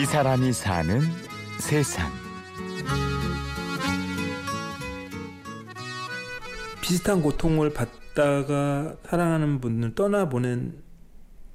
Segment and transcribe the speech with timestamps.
[0.00, 1.00] 이 사람이 사는
[1.58, 2.08] 세상.
[6.80, 10.80] 비슷한 고통을 받다가 사랑하는 분을 떠나보낸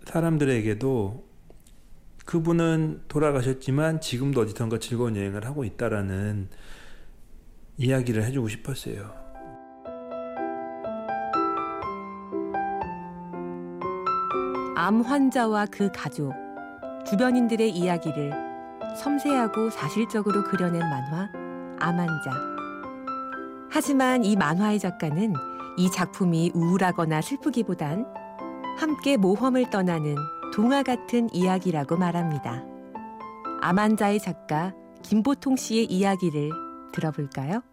[0.04, 1.26] 사람들에게도
[2.26, 6.50] 그분은 돌아가셨지만 지금도 어디선가 즐거운 여행을 하고 있다라는
[7.78, 9.10] 이야기를 해주고 싶었어요.
[14.76, 16.43] 암 환자와 그 가족,
[17.06, 18.32] 주변인들의 이야기를
[18.98, 21.30] 섬세하고 사실적으로 그려낸 만화
[21.80, 22.32] 암 환자.
[23.70, 25.34] 하지만 이 만화의 작가는
[25.78, 28.06] 이 작품이 우울하거나 슬프기보단
[28.78, 30.16] 함께 모험을 떠나는
[30.54, 32.64] 동화 같은 이야기라고 말합니다.
[33.62, 36.52] 암 환자의 작가 김보통 씨의 이야기를
[36.94, 37.64] 들어볼까요?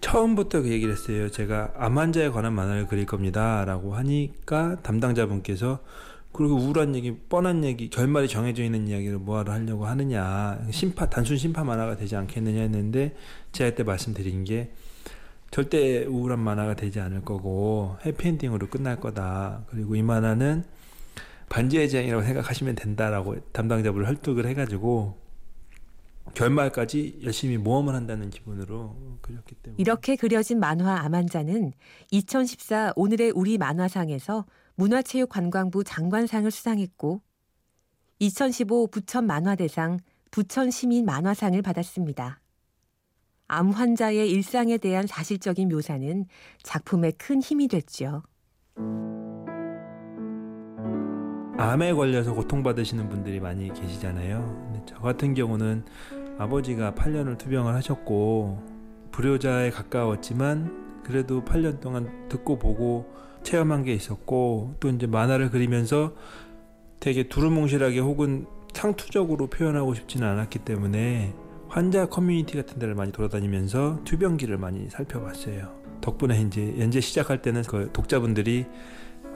[0.00, 1.30] 처음부터 그 얘기를 했어요.
[1.30, 3.64] 제가 암 환자에 관한 만화를 그릴 겁니다.
[3.64, 5.80] 라고 하니까 담당자분께서
[6.36, 10.58] 그리고 우울한 얘기, 뻔한 얘기, 결말이 정해져 있는 이야기를 뭐하러 하려고 하느냐.
[10.70, 13.14] 심파, 단순 심파 만화가 되지 않겠느냐 했는데
[13.52, 14.70] 제가 그때 말씀드린 게
[15.50, 19.64] 절대 우울한 만화가 되지 않을 거고 해피엔딩으로 끝날 거다.
[19.68, 20.64] 그리고 이 만화는
[21.48, 25.16] 반지의 제왕이라고 생각하시면 된다라고 담당자분을 설득을 해가지고
[26.34, 31.72] 결말까지 열심히 모험을 한다는 기분으로 그렸기 때문에 이렇게 그려진 만화 암환자는
[32.10, 34.44] 2014 오늘의 우리 만화상에서
[34.76, 37.20] 문화체육관광부 장관상을 수상했고
[38.18, 39.98] 2015 부천 만화대상
[40.30, 42.40] 부천 시민 만화상을 받았습니다.
[43.48, 46.26] 암 환자의 일상에 대한 사실적인 묘사는
[46.62, 48.22] 작품에 큰 힘이 됐죠.
[51.58, 54.84] 암에 걸려서 고통받으시는 분들이 많이 계시잖아요.
[54.86, 55.84] 저 같은 경우는
[56.38, 58.62] 아버지가 8년을 투병을 하셨고
[59.12, 63.10] 불효자에 가까웠지만 그래도 8년 동안 듣고 보고
[63.46, 66.12] 체험한 게 있었고 또 이제 만화를 그리면서
[67.00, 71.32] 되게 두루뭉실하게 혹은 상투적으로 표현하고 싶지는 않았기 때문에
[71.68, 75.74] 환자 커뮤니티 같은 데를 많이 돌아다니면서 투병기를 많이 살펴봤어요.
[76.00, 78.66] 덕분에 이제 연재 시작할 때는 그 독자분들이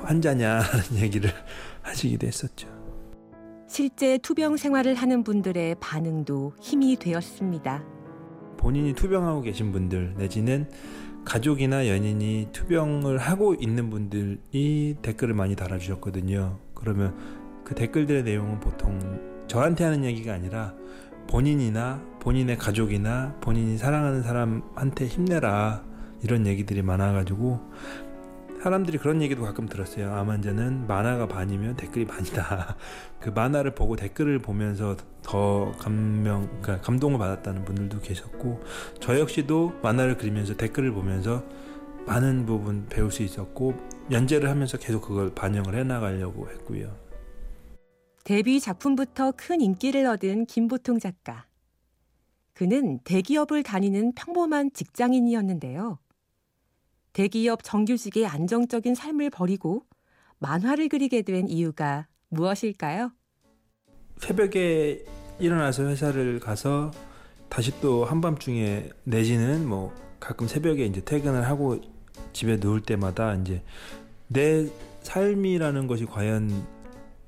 [0.02, 1.30] 환자냐는 얘기를
[1.82, 2.68] 하시기도 했었죠.
[3.68, 7.84] 실제 투병 생활을 하는 분들의 반응도 힘이 되었습니다.
[8.56, 10.68] 본인이 투병하고 계신 분들 내지는
[11.24, 16.58] 가족이나 연인이 투병을 하고 있는 분들이 댓글을 많이 달아주셨거든요.
[16.74, 17.14] 그러면
[17.64, 20.74] 그 댓글들의 내용은 보통 저한테 하는 얘기가 아니라
[21.28, 25.84] 본인이나 본인의 가족이나 본인이 사랑하는 사람한테 힘내라
[26.22, 27.60] 이런 얘기들이 많아가지고
[28.62, 30.12] 사람들이 그런 얘기도 가끔 들었어요.
[30.12, 32.76] 암 환자는 만화가 반이면 댓글이 반이다.
[33.18, 38.62] 그 만화를 보고 댓글을 보면서 더 감명, 그러니까 감동을 받았다는 분들도 계셨고,
[39.00, 41.42] 저 역시도 만화를 그리면서 댓글을 보면서
[42.06, 43.74] 많은 부분 배울 수 있었고,
[44.10, 46.94] 연재를 하면서 계속 그걸 반영을 해나가려고 했고요.
[48.24, 51.46] 데뷔 작품부터 큰 인기를 얻은 김보통 작가.
[52.52, 55.98] 그는 대기업을 다니는 평범한 직장인이었는데요.
[57.12, 59.84] 대기업 정규직의 안정적인 삶을 버리고
[60.38, 63.12] 만화를 그리게 된 이유가 무엇일까요?
[64.18, 65.04] 새벽에
[65.38, 66.90] 일어나서 회사를 가서
[67.48, 71.80] 다시 또 한밤중에 내지는 뭐 가끔 새벽에 이제 퇴근을 하고
[72.32, 73.62] 집에 누울 때마다 이제
[74.28, 74.70] 내
[75.02, 76.66] 삶이라는 것이 과연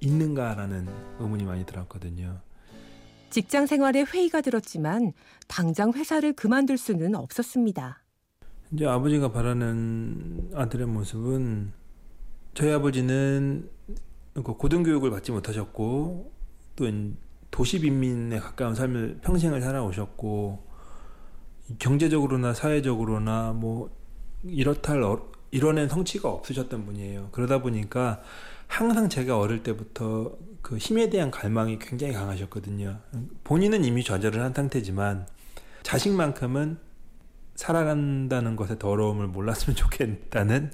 [0.01, 0.87] 있는가라는
[1.19, 2.41] 의문이 많이 들었거든요.
[3.31, 5.13] 직장 생활에 회의가 들었지만
[5.49, 8.02] 당장 회사를 그만둘 수는 없었습니다.
[8.73, 11.73] 이제 아버지가 바라는 아들의 모습은
[12.55, 13.69] 저희 아버지는
[14.33, 16.33] 그 고등교육을 받지 못하셨고
[16.77, 16.91] 또
[17.51, 20.67] 도시 빈민에 가까운 삶을 평생을 살아오셨고
[21.79, 23.91] 경제적으로나 사회적으로나 뭐
[24.43, 27.29] 이렇다 할 어, 이뤄낸 성취가 없으셨던 분이에요.
[27.31, 28.23] 그러다 보니까
[28.67, 33.01] 항상 제가 어릴 때부터 그 힘에 대한 갈망이 굉장히 강하셨거든요.
[33.45, 35.27] 본인은 이미 좌절을 한 상태지만
[35.83, 36.79] 자식만큼은
[37.55, 40.73] 살아간다는 것의 더러움을 몰랐으면 좋겠다는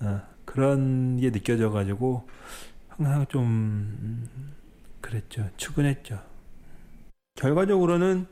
[0.00, 2.28] 어, 그런 게 느껴져가지고
[2.88, 4.54] 항상 좀 음,
[5.00, 5.48] 그랬죠.
[5.56, 6.22] 추근했죠.
[7.34, 8.26] 결과적으로는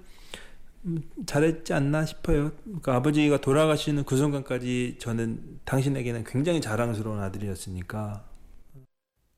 [0.84, 2.52] 음, 잘했지 않나 싶어요.
[2.64, 8.24] 그러니까 아버지가 돌아가시는 그 순간까지 저는 당신에게는 굉장히 자랑스러운 아들이었으니까.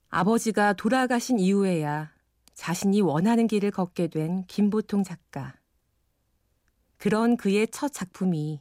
[0.09, 2.13] 아버지가 돌아가신 이후에야
[2.55, 5.55] 자신이 원하는 길을 걷게 된 김보통 작가.
[6.99, 8.61] 그런 그의 첫 작품이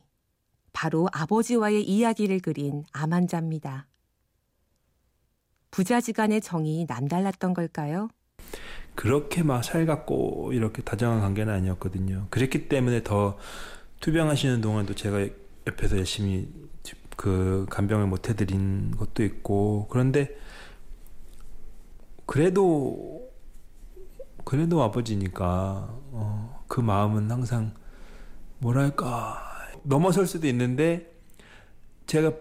[0.73, 3.87] 바로 아버지와의 이야기를 그린 암환자입니다.
[5.71, 8.09] 부자지간의 정이 남달랐던 걸까요?
[8.95, 12.27] 그렇게 막 살갑고 이렇게 다정한 관계는 아니었거든요.
[12.29, 13.37] 그랬기 때문에 더
[14.01, 15.27] 투병하시는 동안도 제가
[15.67, 16.47] 옆에서 열심히
[17.15, 20.35] 그 간병을 못 해드린 것도 있고 그런데
[22.25, 23.31] 그래도
[24.43, 27.73] 그래도 아버지니까 어, 그 마음은 항상
[28.63, 29.41] 뭐랄까
[29.83, 31.11] 넘어설 수도 있는데
[32.07, 32.31] 제가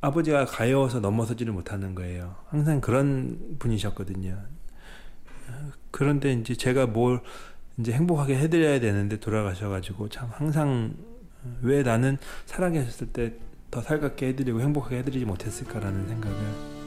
[0.00, 2.36] 아버지가 가여워서 넘어서지를 못하는 거예요.
[2.48, 4.36] 항상 그런 분이셨거든요.
[5.90, 7.20] 그런데 이제 제가 뭘
[7.78, 10.94] 이제 행복하게 해드려야 되는데 돌아가셔가지고 참 항상
[11.62, 16.80] 왜 나는 살아계셨을 때 더 살갑게 해드리고 행복하게 해드리지 못했을까라는 생각을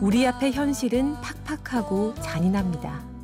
[0.00, 1.14] 우리 앞의 현실은
[1.44, 3.17] 팍팍하고 잔인합니다.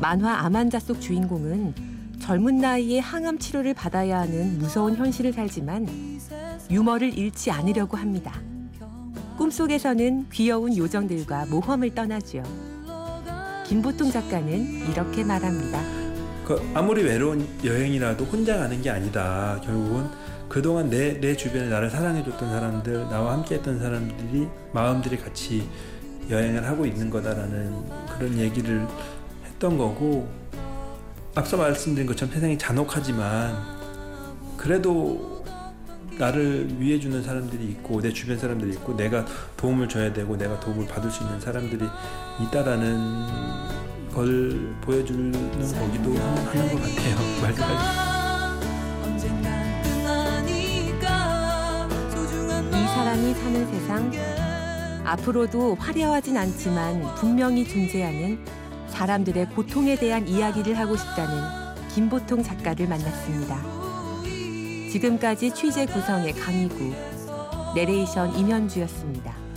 [0.00, 1.74] 만화 아만자 속 주인공은
[2.20, 5.86] 젊은 나이에 항암 치료를 받아야 하는 무서운 현실을 살지만
[6.70, 8.32] 유머를 잃지 않으려고 합니다.
[9.38, 12.42] 꿈속에서는 귀여운 요정들과 모험을 떠나죠.
[13.66, 15.80] 김보통 작가는 이렇게 말합니다.
[16.44, 19.60] 그 아무리 외로운 여행이라도 혼자 가는 게 아니다.
[19.64, 20.06] 결국은
[20.48, 25.68] 그동안 내, 내 주변에 나를 사랑해줬던 사람들, 나와 함께했던 사람들이 마음들이 같이
[26.30, 27.84] 여행을 하고 있는 거다라는
[28.16, 28.86] 그런 얘기를
[29.58, 30.28] 했던 거고
[31.34, 33.56] 앞서 말씀드린 것처럼 세상이 잔혹하지만
[34.56, 35.44] 그래도
[36.16, 39.24] 나를 위해 주는 사람들이 있고 내 주변 사람들이 있고 내가
[39.56, 41.84] 도움을 줘야 되고 내가 도움을 받을 수 있는 사람들이
[42.40, 47.16] 있다라는 걸 보여주는 거기도 하는 것 같아요.
[47.42, 48.08] 말까지.
[52.70, 54.12] 이 사람이 사는 세상
[55.04, 58.38] 앞으로도 화려하진 않지만 분명히 존재하는
[58.98, 61.40] 사람들의 고통에 대한 이야기를 하고 싶다는
[61.94, 63.62] 김보통 작가를 만났습니다.
[64.90, 66.92] 지금까지 취재 구성의 강희구,
[67.76, 69.47] 내레이션 임현주였습니다.